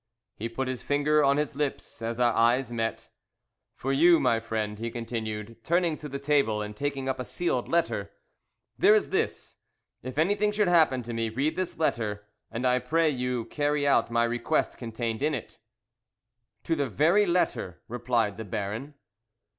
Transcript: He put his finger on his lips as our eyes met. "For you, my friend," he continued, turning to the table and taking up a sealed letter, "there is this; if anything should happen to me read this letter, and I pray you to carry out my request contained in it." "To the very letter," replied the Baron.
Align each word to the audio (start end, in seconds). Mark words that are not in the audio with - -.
He 0.35 0.49
put 0.49 0.67
his 0.67 0.81
finger 0.81 1.23
on 1.23 1.37
his 1.37 1.55
lips 1.55 2.01
as 2.01 2.19
our 2.19 2.33
eyes 2.33 2.71
met. 2.71 3.09
"For 3.75 3.93
you, 3.93 4.19
my 4.19 4.39
friend," 4.39 4.79
he 4.79 4.89
continued, 4.89 5.63
turning 5.63 5.95
to 5.97 6.09
the 6.09 6.17
table 6.17 6.59
and 6.59 6.75
taking 6.75 7.07
up 7.07 7.19
a 7.19 7.23
sealed 7.23 7.67
letter, 7.69 8.11
"there 8.79 8.95
is 8.95 9.11
this; 9.11 9.57
if 10.01 10.17
anything 10.17 10.51
should 10.53 10.67
happen 10.67 11.03
to 11.03 11.13
me 11.13 11.29
read 11.29 11.55
this 11.55 11.77
letter, 11.77 12.25
and 12.49 12.65
I 12.65 12.79
pray 12.79 13.11
you 13.11 13.43
to 13.43 13.49
carry 13.51 13.87
out 13.87 14.09
my 14.09 14.23
request 14.23 14.75
contained 14.75 15.21
in 15.21 15.35
it." 15.35 15.59
"To 16.63 16.75
the 16.75 16.89
very 16.89 17.27
letter," 17.27 17.83
replied 17.87 18.37
the 18.37 18.45
Baron. 18.45 18.95